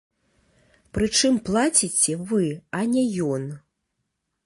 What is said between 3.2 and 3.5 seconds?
ён.